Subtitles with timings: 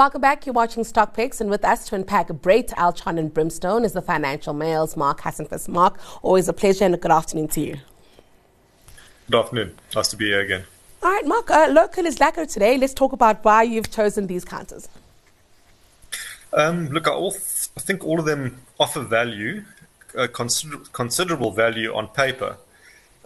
[0.00, 0.46] Welcome back.
[0.46, 4.00] You're watching Stock Picks, and with us to unpack Brait, Altron, and Brimstone is the
[4.00, 5.68] Financial Mail's Marc Hassenfuss.
[5.68, 7.76] Mark, always a pleasure and a good afternoon to you.
[9.30, 9.74] Good afternoon.
[9.94, 10.64] Nice to be here again.
[11.02, 12.78] All right, Mark, uh, local is lacquer today.
[12.78, 14.88] Let's talk about why you've chosen these counters.
[16.54, 19.64] Um, look, I, all th- I, think all of them offer value,
[20.16, 22.56] uh, consider- considerable value on paper.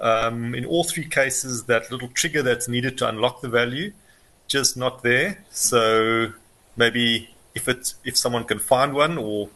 [0.01, 3.93] Um, in all three cases, that little trigger that's needed to unlock the value,
[4.49, 5.39] just not there.
[5.53, 6.33] So
[6.77, 9.49] maybe if it if someone can find one or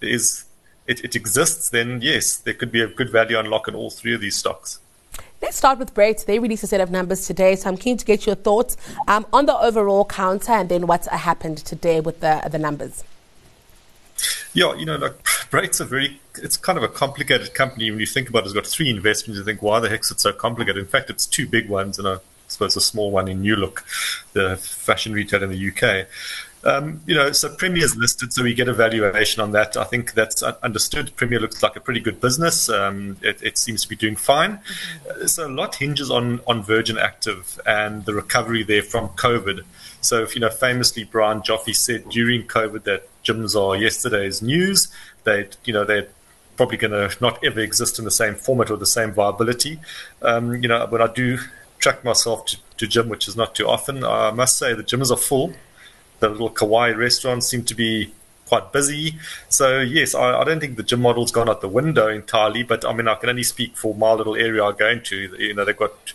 [0.00, 0.44] is
[0.86, 4.14] it, it exists, then yes, there could be a good value unlock in all three
[4.14, 4.80] of these stocks.
[5.42, 6.24] Let's start with Brait.
[6.26, 8.76] They released a set of numbers today, so I'm keen to get your thoughts
[9.08, 13.04] um, on the overall counter and then what's happened today with the the numbers.
[14.52, 18.06] Yeah, you know, like Brait's a very, it's kind of a complicated company when you
[18.06, 18.46] think about it.
[18.46, 19.38] It's got three investments.
[19.38, 20.78] You think, why the heck is it so complicated?
[20.78, 23.56] In fact, it's two big ones and a, I suppose a small one in New
[23.56, 23.84] Look,
[24.32, 26.08] the fashion retail in the UK.
[26.62, 29.76] Um, you know, so Premier's listed, so we get a valuation on that.
[29.78, 31.16] I think that's understood.
[31.16, 32.68] Premier looks like a pretty good business.
[32.68, 34.58] Um, it, it, seems to be doing fine.
[34.58, 35.26] Mm-hmm.
[35.26, 39.64] So a lot hinges on on Virgin Active and the recovery there from COVID.
[40.02, 44.88] So, if you know, famously, Brian Joffe said during COVID that gyms are yesterday's news.
[45.24, 46.08] They, you know, they're
[46.56, 49.78] probably going to not ever exist in the same format or the same viability.
[50.22, 51.38] Um, you know, when I do
[51.78, 55.10] track myself to, to gym, which is not too often, I must say the gyms
[55.10, 55.54] are full
[56.20, 58.12] the little Kauai restaurants seem to be
[58.46, 59.16] quite busy.
[59.48, 62.84] So yes, I, I, don't think the gym model's gone out the window entirely, but
[62.84, 65.16] I mean I can only speak for my little area I'm going to.
[65.38, 66.12] You know, they've got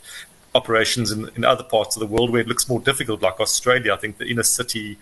[0.53, 3.93] operations in, in other parts of the world where it looks more difficult, like Australia.
[3.93, 4.97] I think the inner city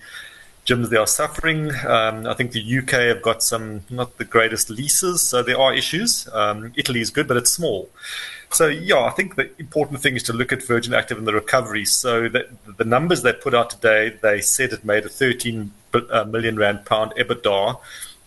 [0.65, 1.71] gyms they are suffering.
[1.85, 5.73] Um, I think the UK have got some not the greatest leases, so there are
[5.73, 6.27] issues.
[6.31, 7.89] Um, Italy is good, but it's small.
[8.53, 11.33] So yeah, I think the important thing is to look at Virgin Active and the
[11.33, 11.85] recovery.
[11.85, 16.23] So that the numbers they put out today, they said it made a 13 uh,
[16.25, 17.79] million rand pound EBITDA.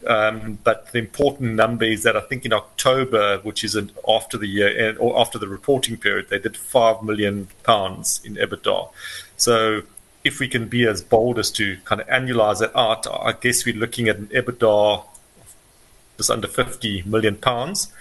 [0.07, 4.37] Um, but the important number is that I think in October, which is an, after
[4.37, 8.91] the year or after the reporting period, they did five million pounds in EBITDA.
[9.37, 9.83] So
[10.25, 13.65] if we can be as bold as to kind of annualize that out, I guess
[13.65, 15.05] we're looking at an EBITDA
[16.17, 17.93] just under 50 million pounds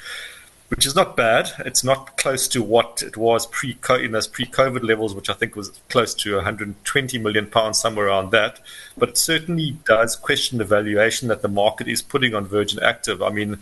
[0.70, 1.52] which is not bad.
[1.59, 5.56] It's not close to what it was pre in those pre-COVID levels, which I think
[5.56, 8.59] was close to 120 million pounds, somewhere around that.
[8.98, 13.22] But it certainly does question the valuation that the market is putting on Virgin Active.
[13.22, 13.59] I mean,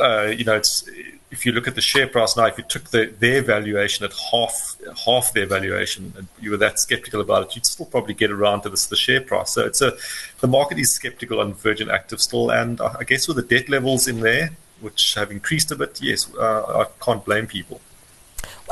[0.00, 0.88] uh, you know, it's
[1.30, 4.12] if you look at the share price now, if you took the, their valuation at
[4.30, 8.30] half half their valuation, and you were that skeptical about it, you'd still probably get
[8.30, 9.50] around to this the share price.
[9.50, 9.92] So it's a
[10.40, 14.08] the market is skeptical on Virgin Active still, and I guess with the debt levels
[14.08, 14.50] in there,
[14.84, 17.80] which have increased a bit, yes, uh, I can't blame people.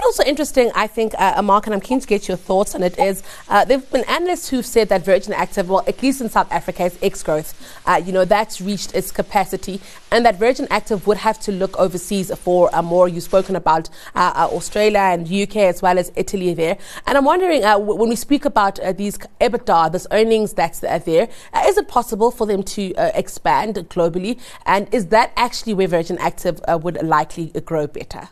[0.04, 2.98] Also interesting, I think, uh, Mark, and I'm keen to get your thoughts on it,
[2.98, 6.28] is uh, there have been analysts who've said that Virgin Active, well, at least in
[6.28, 7.54] South Africa, is X growth.
[7.86, 9.80] Uh, you know, that's reached its capacity,
[10.10, 13.08] and that Virgin Active would have to look overseas for uh, more.
[13.08, 16.78] You've spoken about uh, uh, Australia and UK as well as Italy there.
[17.06, 21.28] And I'm wondering, w- when we speak about these EBITDA, this earnings that's there,
[21.66, 24.40] is it possible for them to expand globally?
[24.66, 28.28] And is that actually where Virgin Active would likely grow better?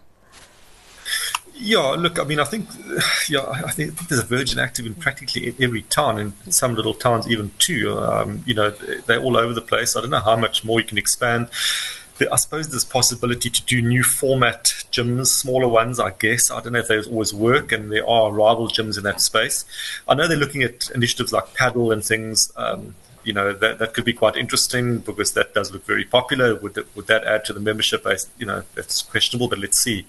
[1.63, 2.69] Yeah, look, I mean, I think,
[3.29, 7.29] yeah, I think, there's a Virgin Active in practically every town, and some little towns
[7.29, 7.99] even too.
[7.99, 9.95] Um, you know, they're all over the place.
[9.95, 11.49] I don't know how much more you can expand.
[12.31, 16.51] I suppose there's possibility to do new format gyms, smaller ones, I guess.
[16.51, 19.65] I don't know if those always work, and there are rival gyms in that space.
[20.07, 22.53] I know they're looking at initiatives like padel and things.
[22.57, 22.95] Um,
[23.25, 26.55] you know that that could be quite interesting because that does look very popular.
[26.57, 28.29] Would that, would that add to the membership base?
[28.39, 30.07] You know, that's questionable, but let's see.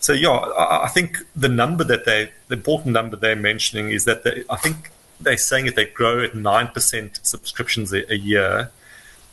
[0.00, 4.04] So yeah, I, I think the number that they, the important number they're mentioning is
[4.04, 8.16] that they, I think they're saying if they grow at nine percent subscriptions a, a
[8.16, 8.70] year,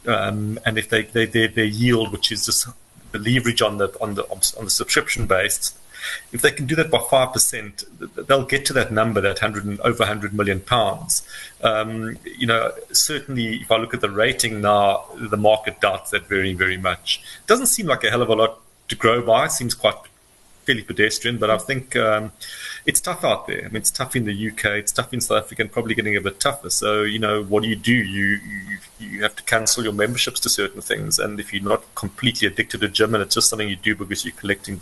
[0.07, 2.67] um, and if they, they their, their yield, which is just
[3.11, 5.73] the leverage on the on the on the subscription base
[6.31, 7.83] if they can do that by five percent,
[8.27, 11.27] they'll get to that number, that hundred and over hundred million pounds.
[11.63, 16.27] Um, you know, certainly, if I look at the rating now, the market doubts that
[16.27, 17.21] very, very much.
[17.47, 18.59] Doesn't seem like a hell of a lot
[18.89, 19.45] to grow by.
[19.45, 19.95] It seems quite
[20.65, 22.31] fairly pedestrian, but I think um,
[22.85, 23.61] it's tough out there.
[23.61, 26.15] I mean, it's tough in the UK, it's tough in South Africa, and probably getting
[26.15, 26.69] a bit tougher.
[26.69, 27.93] So, you know, what do you do?
[27.93, 31.83] You, you you have to cancel your memberships to certain things, and if you're not
[31.95, 34.81] completely addicted to gym and it's just something you do because you're collecting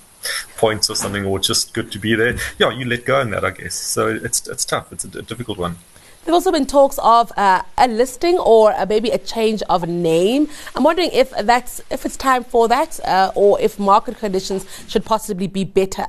[0.57, 3.45] points or something, or just good to be there, yeah, you let go on that,
[3.45, 3.75] I guess.
[3.75, 4.91] So it's it's tough.
[4.91, 5.77] It's a, a difficult one.
[6.27, 10.50] There've also been talks of uh, a listing or uh, maybe a change of name.
[10.75, 15.06] I'm wondering if that's if it's time for that, uh, or if market conditions should
[15.06, 16.06] possibly be better.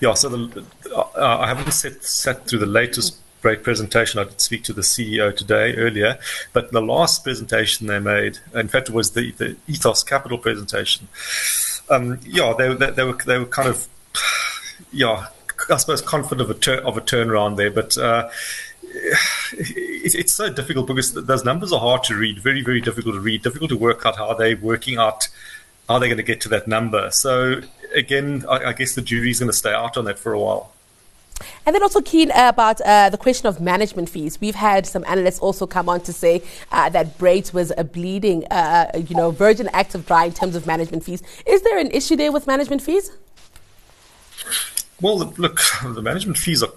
[0.00, 0.64] Yeah, so the,
[0.94, 4.18] uh, I haven't sat, sat through the latest Brait presentation.
[4.18, 6.18] I did speak to the CEO today earlier,
[6.54, 11.08] but the last presentation they made, in fact, it was the, the Ethos Capital presentation.
[11.90, 13.88] Um, yeah, they, they, they, were they were kind of
[14.92, 15.26] yeah,
[15.70, 17.96] I suppose confident of a tur- of a turnaround there, but.
[17.96, 18.30] Uh,
[19.52, 23.20] it, it's so difficult because those numbers are hard to read, very, very difficult to
[23.20, 25.28] read, difficult to work out how they're working out,
[25.88, 27.10] how they're going to get to that number.
[27.10, 27.60] So,
[27.94, 30.72] again, I, I guess the jury's going to stay out on that for a while.
[31.66, 34.40] And then also keen about uh, the question of management fees.
[34.40, 38.46] We've had some analysts also come on to say uh, that Brait's was a bleeding,
[38.50, 41.22] uh, you know, Virgin Active dry in terms of management fees.
[41.46, 43.10] Is there an issue there with management fees?
[45.00, 46.70] Well, look, the management fees are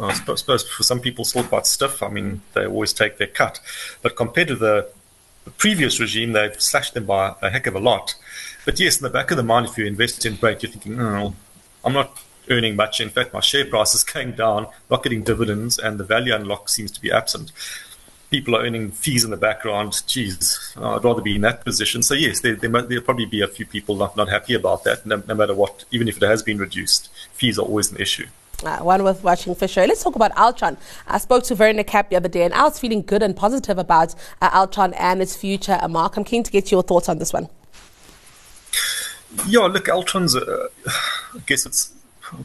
[0.00, 2.02] I suppose for some people still quite stiff.
[2.02, 3.60] I mean, they always take their cut.
[4.02, 4.88] But compared to the,
[5.44, 8.14] the, previous regime, they've slashed them by a heck of a lot.
[8.64, 10.98] But yes, in the back of the mind, if you invest in Brait, you're thinking,
[10.98, 11.34] oh,
[11.84, 12.18] I'm not
[12.50, 13.00] earning much.
[13.00, 16.68] In fact, my share price is going down, not getting dividends, and the value unlock
[16.68, 17.52] seems to be absent.
[18.30, 19.92] People are earning fees in the background.
[19.92, 22.02] Jeez, I'd rather be in that position.
[22.02, 25.06] So yes, there, there will probably be a few people not, not happy about that,
[25.06, 27.10] no, no matter what, even if it has been reduced.
[27.32, 28.26] Fees are always an issue.
[28.62, 29.86] Uh, one worth watching for sure.
[29.86, 30.76] Let's talk about Altron.
[31.06, 33.78] I spoke to Werner Kapp the other day, and I was feeling good and positive
[33.78, 35.78] about uh, Altron and its future.
[35.80, 37.48] Uh, Mark, I'm keen to get your thoughts on this one.
[39.46, 41.92] Yeah, look, Altron's, uh, I guess it's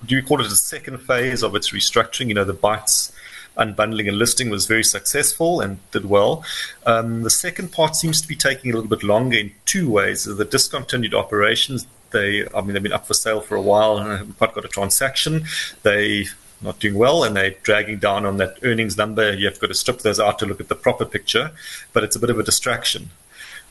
[0.06, 2.28] do you call it a second phase of its restructuring?
[2.28, 3.12] You know, the Bytes
[3.58, 6.44] unbundling and listing was very successful and did well.
[6.86, 10.24] Um, the second part seems to be taking a little bit longer in two ways.
[10.24, 14.10] The discontinued operations, they, I mean, they've been up for sale for a while and
[14.10, 15.46] haven't quite got a transaction.
[15.84, 16.28] They
[16.62, 19.34] not doing well and they're dragging down on that earnings number.
[19.34, 21.52] You've got to strip those out to look at the proper picture,
[21.94, 23.10] but it's a bit of a distraction.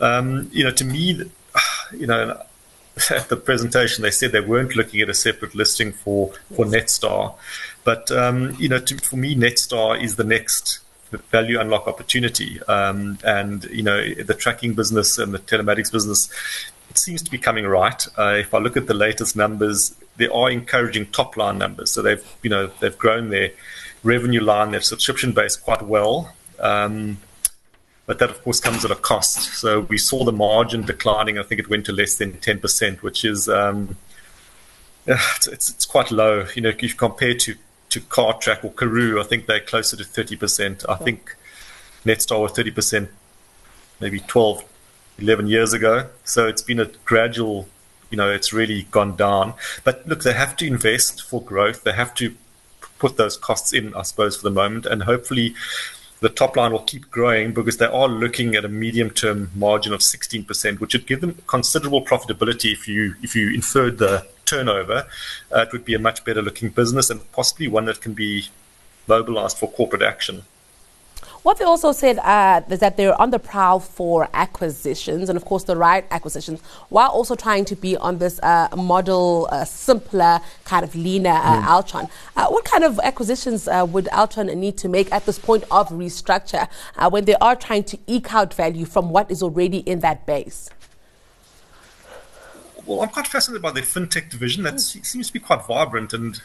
[0.00, 1.30] Um, you know, to me,
[1.92, 2.42] you know,
[3.10, 7.34] at the presentation, they said they weren't looking at a separate listing for, for Netstar.
[7.84, 10.80] But, um, you know, to, for me, Netstar is the next
[11.10, 12.60] value unlock opportunity.
[12.64, 16.28] Um, and, you know, the tracking business and the telematics business,
[16.90, 18.06] it seems to be coming right.
[18.18, 21.90] Uh, if I look at the latest numbers, they are encouraging top line numbers.
[21.90, 23.52] So they've, you know, they've grown their
[24.02, 26.34] revenue line, their subscription base quite well.
[26.60, 27.18] Um,
[28.08, 29.52] but that of course comes at a cost.
[29.60, 31.38] So we saw the margin declining.
[31.38, 33.96] I think it went to less than 10%, which is um,
[35.06, 36.46] it's, it's, quite low.
[36.56, 37.54] You know, if you compare to
[37.90, 40.84] to Cartrack or Karoo, I think they're closer to 30%.
[40.88, 41.36] I think
[42.04, 43.08] Netstar was 30%
[43.98, 44.62] maybe 12,
[45.18, 46.06] 11 years ago.
[46.24, 47.66] So it's been a gradual,
[48.10, 49.54] you know, it's really gone down.
[49.84, 51.84] But look, they have to invest for growth.
[51.84, 52.34] They have to
[52.98, 55.54] put those costs in, I suppose, for the moment, and hopefully
[56.20, 59.92] the top line will keep growing because they are looking at a medium term margin
[59.92, 65.06] of 16%, which would give them considerable profitability if you if you inferred the turnover.
[65.54, 68.48] Uh, it would be a much better looking business and possibly one that can be
[69.06, 70.42] mobilized for corporate action.
[71.42, 75.44] What they also said uh, is that they're on the prowl for acquisitions, and of
[75.44, 80.40] course the right acquisitions, while also trying to be on this uh, model, uh, simpler,
[80.64, 81.64] kind of leaner uh, mm.
[81.64, 82.10] Altron.
[82.36, 85.88] Uh, what kind of acquisitions uh, would Altron need to make at this point of
[85.90, 86.68] restructure
[87.10, 90.70] when they are trying to eke out value from what is already in that base?
[92.84, 94.64] Well, I'm quite fascinated by the fintech division.
[94.64, 95.04] That mm.
[95.06, 96.40] seems to be quite vibrant and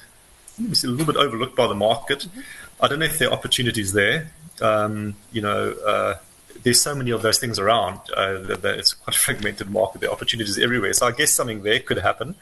[0.60, 2.20] a little bit overlooked by the market.
[2.20, 2.40] Mm-hmm.
[2.82, 4.32] I don't know if there are opportunities there
[4.62, 6.16] um, you know, uh,
[6.64, 10.02] there's so many of those things around uh, that, that, it's quite a fragmented market.
[10.02, 10.94] There are opportunities everywhere.
[10.94, 12.36] So I guess something there could happen.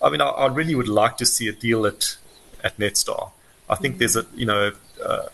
[0.00, 2.16] I mean, I, I really would like to see a deal at
[2.62, 3.30] at Netstar.
[3.68, 3.98] I think mm-hmm.
[3.98, 4.72] there's a, you know,
[5.04, 5.26] uh,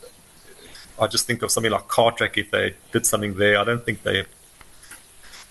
[1.01, 2.37] I just think of something like Cartrack.
[2.37, 4.25] If they did something there, I don't think they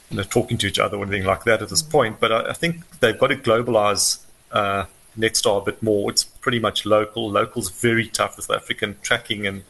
[0.09, 1.91] you know, talking to each other or anything like that at this mm-hmm.
[1.91, 2.19] point.
[2.19, 4.85] But I, I, think they've got to globalize uh,
[5.18, 6.10] Netstar a bit more.
[6.10, 7.30] It's pretty much local.
[7.30, 8.38] Local's very tough.
[8.38, 9.63] With African tracking and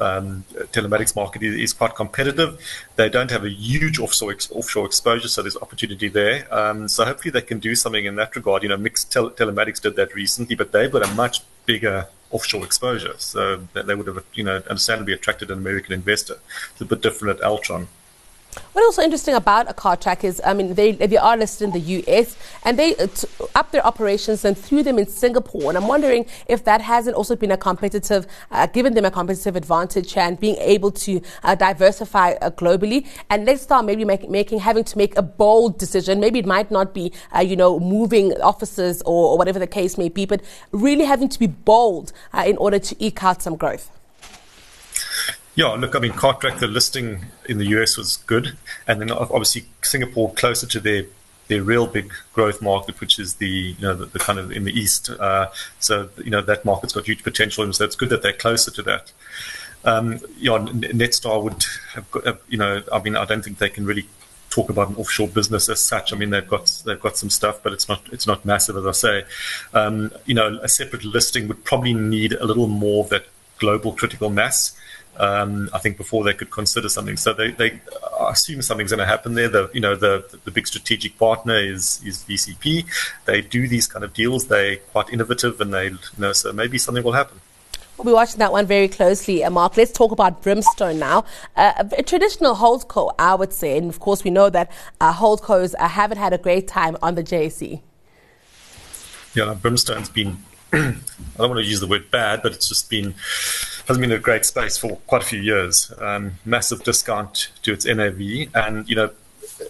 [0.00, 2.58] um, telematics market is, is, quite competitive.
[2.96, 6.52] They don't have a huge offshore ex- offshore exposure, so there's opportunity there.
[6.54, 8.62] Um, so hopefully they can do something in that regard.
[8.62, 12.64] You know, Mix tel- Telematics did that recently, but they've got a much bigger offshore
[12.64, 16.38] exposure, so they would have, you know, understandably attracted an American investor.
[16.72, 17.86] It's a bit different at Altron.
[18.72, 21.80] What's also interesting about a Cartrack is, I mean, they, they are listed in the
[21.80, 25.70] US and they uh, t- up their operations and threw them in Singapore.
[25.70, 29.56] And I'm wondering if that hasn't also been a competitive, uh, given them a competitive
[29.56, 33.06] advantage and being able to uh, diversify uh, globally.
[33.30, 36.20] And let's start maybe make, making, having to make a bold decision.
[36.20, 39.98] Maybe it might not be, uh, you know, moving offices or, or, whatever the case
[39.98, 40.40] may be, but
[40.72, 43.97] really having to be bold uh, in order to eke out some growth.
[45.58, 48.56] Yeah, look, I mean, Cartrack, the listing in the US was good.
[48.86, 51.06] And then obviously Singapore closer to their
[51.48, 54.62] their real big growth market, which is the you know the, the kind of in
[54.62, 55.10] the east.
[55.10, 55.48] Uh,
[55.80, 58.70] so you know that market's got huge potential, and so it's good that they're closer
[58.70, 59.10] to that.
[59.84, 63.84] Um, yeah, Netstar would have got, you know, I mean, I don't think they can
[63.84, 64.06] really
[64.50, 66.12] talk about an offshore business as such.
[66.12, 68.86] I mean, they've got they've got some stuff, but it's not it's not massive, as
[68.86, 69.24] I say.
[69.74, 73.24] Um, you know, a separate listing would probably need a little more of that
[73.58, 74.78] global critical mass.
[75.18, 77.16] Um, I think before they could consider something.
[77.16, 77.80] So they, they
[78.20, 79.48] assume something's going to happen there.
[79.48, 82.86] The you know the the big strategic partner is is VCP.
[83.24, 84.46] They do these kind of deals.
[84.46, 87.40] They're quite innovative, and they you know so maybe something will happen.
[87.98, 89.76] We'll be watching that one very closely, uh, Mark.
[89.76, 91.24] Let's talk about Brimstone now.
[91.56, 94.70] Uh, a traditional holdco, I would say, and of course we know that
[95.00, 97.80] uh, holdcos uh, haven't had a great time on the JSE.
[99.34, 100.44] Yeah, Brimstone's been.
[100.72, 100.94] I
[101.38, 103.14] don't want to use the word bad, but it's just been
[103.88, 105.92] hasn't been a great space for quite a few years.
[105.98, 109.10] Um, massive discount to its NAV, and you know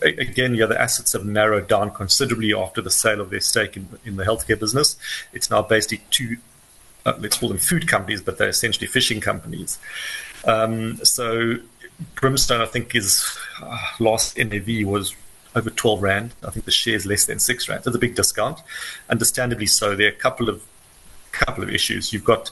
[0.03, 3.89] again, yeah, the assets have narrowed down considerably after the sale of their stake in,
[4.05, 4.97] in the healthcare business.
[5.33, 6.37] It's now basically two
[7.07, 9.79] uh, let's call them food companies, but they're essentially fishing companies.
[10.45, 11.57] Um, so
[12.17, 15.15] Brimstone, I think, is uh, last NAV was
[15.55, 16.35] over 12 Rand.
[16.47, 17.85] I think the share is less than 6 Rand.
[17.87, 18.61] It's a big discount.
[19.09, 19.97] Understandably so.
[19.97, 20.63] There are a couple of
[21.33, 22.13] couple of issues.
[22.13, 22.51] You've got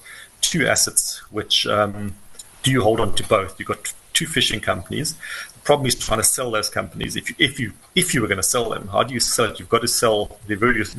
[0.50, 2.14] two assets which um,
[2.62, 3.58] do you hold on to both?
[3.58, 5.14] You've got two fishing companies.
[5.14, 7.16] The problem is trying to sell those companies.
[7.16, 9.46] If you if you if you were going to sell them, how do you sell
[9.50, 9.58] it?
[9.58, 10.96] You've got to sell the various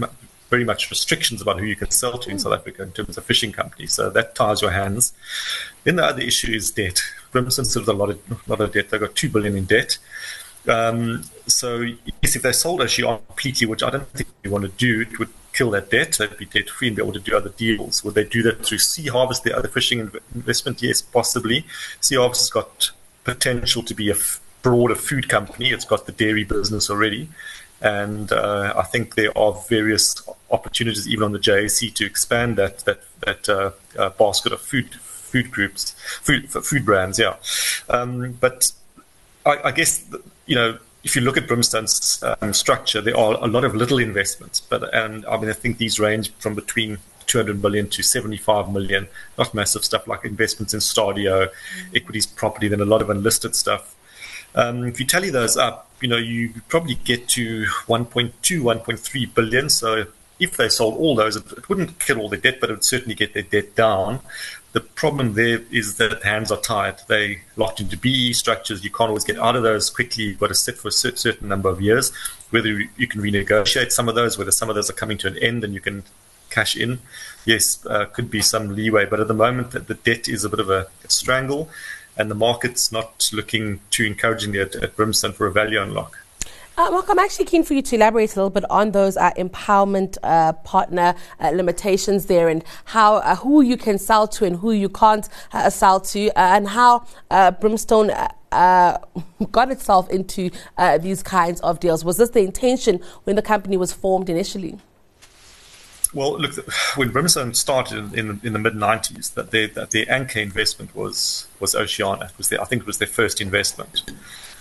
[0.49, 3.25] very much restrictions about who you can sell to in South Africa in terms of
[3.25, 3.93] fishing companies.
[3.93, 5.13] So that ties your hands.
[5.83, 7.01] Then the other issue is debt.
[7.31, 8.89] Brimstone still a lot of lot of debt.
[8.89, 9.97] They've got two billion in debt.
[10.67, 11.81] Um, so
[12.21, 15.19] yes, if they sold Oceana completely, which I don't think they want to do, it
[15.19, 16.13] would kill that debt.
[16.13, 18.03] They'd be debt free and be able to do other deals.
[18.03, 19.99] Would they do that through Sea Harvest, the other fishing
[20.35, 20.81] investment?
[20.81, 21.65] Yes, possibly.
[22.01, 22.91] Sea Harvest has got
[23.23, 25.71] potential to be a f- broader food company.
[25.71, 27.29] It's got the dairy business already.
[27.81, 30.15] And uh, I think there are various
[30.49, 34.95] opportunities, even on the JSE, to expand that that that uh, uh, basket of food
[34.95, 37.19] food groups, food food brands.
[37.19, 37.35] Yeah,
[37.87, 38.71] um, but
[39.45, 40.03] I, I, guess
[40.47, 43.99] you know if you look at Brimstone's um, structure, there are a lot of little
[43.99, 48.71] investments, but and I mean I think these range from between 200 million to 75
[48.71, 51.49] million, not massive stuff like investments in Stadio,
[51.93, 53.95] equities, property, then a lot of unlisted stuff.
[54.55, 59.69] Um, if you tally those up, you know, you probably get to 1.2, 1.3 billion.
[59.69, 60.07] So
[60.39, 62.83] if they sold all those, it, it wouldn't kill all the debt, but it would
[62.83, 64.21] certainly get their debt down.
[64.77, 66.97] The problem there is that hands are tied.
[67.07, 68.83] They locked into BE structures.
[68.83, 70.25] You can't always get out of those quickly.
[70.25, 72.11] You've got to sit for a certain number of years.
[72.51, 75.37] Whether you can renegotiate some of those, whether some of those are coming to an
[75.39, 76.03] end and you can
[76.51, 76.99] cash in,
[77.43, 79.07] yes, uh, could be some leeway.
[79.07, 81.71] But at the moment, the debt is a bit of a strangle
[82.15, 86.19] and the market's not looking too encouragingly at, at Brimstone for a value unlock.
[86.79, 89.31] Uh, Mark, I'm actually keen for you to elaborate a little bit on those uh,
[89.31, 94.57] empowerment uh, partner uh, limitations there, and how uh, who you can sell to and
[94.57, 97.03] who you can't uh, sell to, and how
[97.59, 98.09] Brimstone
[98.51, 100.51] got itself into
[101.01, 102.05] these kinds of deals.
[102.05, 104.77] Was this the intention when the company was formed initially?
[106.13, 106.53] Well, look,
[106.95, 110.95] when Brimstone started in, in, in the mid '90s, that their that their anchor investment
[110.95, 112.25] was was Oceana.
[112.25, 114.03] It was their, I think it was their first investment.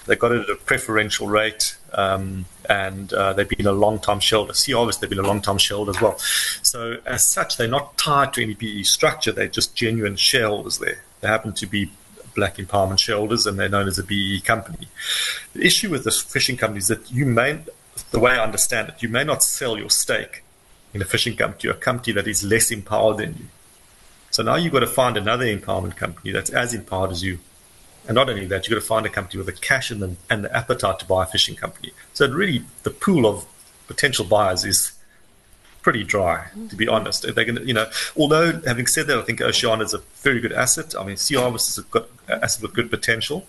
[0.07, 4.53] They got it at a preferential rate, um, and uh, they've been a long-time shareholder.
[4.53, 6.19] Sea Harvest, they've been a long-time shareholder as well.
[6.63, 9.33] So, as such, they're not tied to any PE structure.
[9.33, 11.03] They're just genuine shareholders there.
[11.21, 11.91] They happen to be
[12.35, 14.89] black empowerment shareholders, and they're known as a BE company.
[15.55, 17.61] The issue with this fishing company is that you may,
[18.11, 20.43] the way I understand it, you may not sell your stake
[20.93, 23.47] in a fishing company to a company that is less empowered than you.
[24.31, 27.39] So now you've got to find another empowerment company that's as empowered as you.
[28.07, 30.17] And not only that, you've got to find a company with the cash and the,
[30.31, 31.93] and the appetite to buy a fishing company.
[32.15, 33.47] So really, the pool of
[33.89, 34.93] potential buyers is
[35.83, 37.23] pretty dry, to be honest.
[37.23, 40.53] Going to, you know, although having said that, I think Oceana is a very good
[40.53, 40.95] asset.
[40.99, 43.47] I mean, Sea Harvest is a good asset with good potential.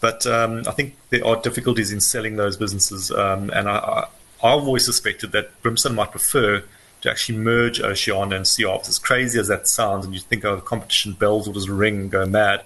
[0.00, 3.10] But um, I think there are difficulties in selling those businesses.
[3.10, 4.06] Um, and I,
[4.42, 6.64] I've always suspected that Brimstone might prefer
[7.02, 8.88] to actually merge Oceana and Sea Harvest.
[8.88, 12.00] As crazy as that sounds, and you think, oh, the competition bells will just ring
[12.00, 12.62] and go mad.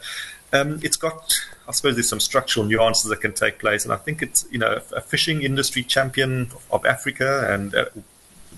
[0.54, 1.34] Um, it's got,
[1.68, 4.58] I suppose, there's some structural nuances that can take place, and I think it's, you
[4.58, 7.86] know, a fishing industry champion of Africa and uh,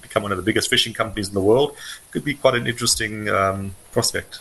[0.02, 1.74] become one of the biggest fishing companies in the world
[2.10, 4.40] could be quite an interesting um, prospect.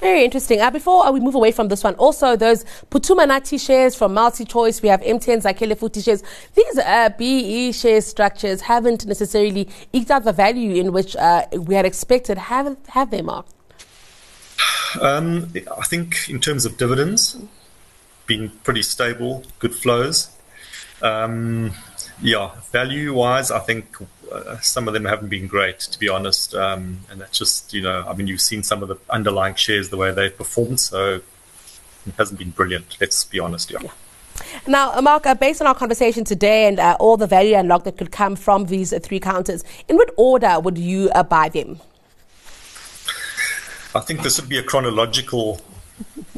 [0.00, 0.60] Very interesting.
[0.60, 4.14] Uh, before uh, we move away from this one, also those Phuthuma Nathi shares from
[4.14, 6.22] MultiChoice, we have MTN Zakhele Futhi shares.
[6.54, 11.74] These uh, BE share structures haven't necessarily eked out the value in which uh, we
[11.74, 12.38] had expected.
[12.38, 13.46] Have, have they, Mark?
[15.00, 17.36] Um, I think in terms of dividends,
[18.26, 20.30] been pretty stable, good flows.
[21.02, 21.72] Um,
[22.20, 23.96] Yeah, value wise, I think
[24.32, 26.52] uh, some of them haven't been great, to be honest.
[26.52, 29.90] Um, and that's just, you know, I mean, you've seen some of the underlying shares,
[29.90, 30.80] the way they've performed.
[30.80, 31.20] So
[32.06, 33.70] it hasn't been brilliant, let's be honest.
[33.70, 33.78] Yeah.
[34.66, 37.96] Now, Mark, uh, based on our conversation today and uh, all the value unlock that
[37.96, 41.80] could come from these three counters, in what order would you uh, buy them?
[43.94, 45.60] I think this would be a chronological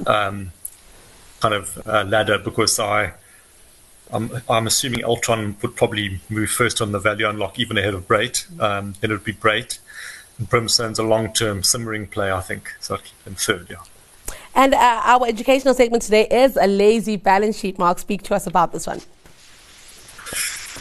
[0.06, 0.52] um,
[1.40, 3.12] kind of uh, ladder because I
[4.12, 8.08] I'm, I'm assuming Altron would probably move first on the value unlock, even ahead of
[8.08, 8.60] Brait.
[8.60, 9.78] Um, then it would be Brait.
[10.38, 12.74] And Brimstone's a long term simmering play, I think.
[12.80, 13.76] So in third, yeah.
[14.54, 17.78] And uh, our educational segment today is a lazy balance sheet.
[17.78, 19.00] Mark, speak to us about this one.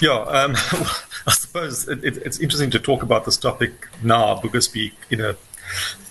[0.01, 0.55] Yeah, um,
[1.27, 5.21] I suppose it, it, it's interesting to talk about this topic now because we in
[5.21, 5.35] a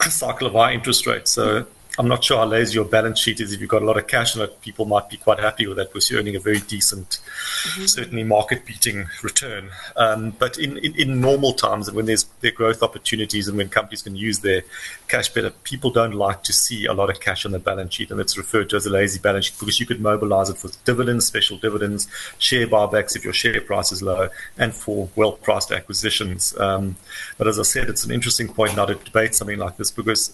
[0.02, 1.30] cycle of high interest rates.
[1.30, 1.66] So
[1.98, 3.52] I'm not sure how lazy your balance sheet is.
[3.52, 5.78] If you've got a lot of cash in it, people might be quite happy with
[5.78, 7.18] that because you're earning a very decent,
[7.64, 7.86] mm-hmm.
[7.86, 9.70] certainly market beating return.
[9.96, 13.68] Um, but in, in, in, normal times, and when there's there growth opportunities and when
[13.68, 14.62] companies can use their
[15.08, 18.12] cash better, people don't like to see a lot of cash on the balance sheet.
[18.12, 20.70] And it's referred to as a lazy balance sheet because you could mobilize it for
[20.84, 22.06] dividends, special dividends,
[22.38, 26.56] share buybacks if your share price is low, and for well priced acquisitions.
[26.58, 26.94] Um,
[27.38, 30.32] but as I said, it's an interesting point now to debate something like this because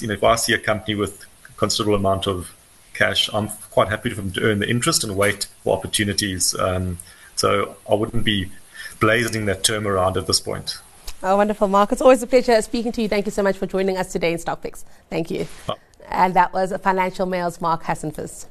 [0.00, 1.24] you know, if I see a company with
[1.56, 2.54] considerable amount of
[2.94, 6.54] cash, I'm quite happy for them to earn the interest and wait for opportunities.
[6.58, 6.98] Um,
[7.36, 8.50] so I wouldn't be
[8.98, 10.78] blazoning that term around at this point.
[11.22, 11.92] Oh, wonderful, Mark.
[11.92, 13.08] It's always a pleasure speaking to you.
[13.08, 14.84] Thank you so much for joining us today in Stock Picks.
[15.10, 15.46] Thank you.
[15.68, 15.74] Oh.
[16.08, 18.46] And that was Financial Mail's Marc Hassenfuss.